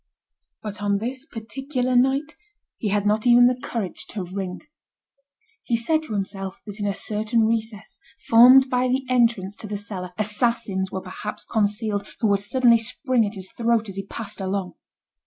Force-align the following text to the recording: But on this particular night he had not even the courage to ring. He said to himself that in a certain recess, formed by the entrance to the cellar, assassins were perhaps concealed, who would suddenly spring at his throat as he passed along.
But 0.63 0.81
on 0.81 0.97
this 0.97 1.27
particular 1.27 1.95
night 1.95 2.35
he 2.77 2.87
had 2.87 3.05
not 3.05 3.27
even 3.27 3.45
the 3.45 3.53
courage 3.53 4.07
to 4.07 4.23
ring. 4.23 4.61
He 5.61 5.77
said 5.77 6.01
to 6.01 6.13
himself 6.13 6.59
that 6.65 6.79
in 6.79 6.87
a 6.87 6.93
certain 6.95 7.45
recess, 7.45 7.99
formed 8.27 8.67
by 8.67 8.87
the 8.87 9.05
entrance 9.07 9.55
to 9.57 9.67
the 9.67 9.77
cellar, 9.77 10.13
assassins 10.17 10.91
were 10.91 11.01
perhaps 11.01 11.45
concealed, 11.45 12.07
who 12.19 12.27
would 12.29 12.39
suddenly 12.39 12.79
spring 12.79 13.27
at 13.27 13.35
his 13.35 13.51
throat 13.51 13.89
as 13.89 13.95
he 13.95 14.03
passed 14.07 14.41
along. 14.41 14.73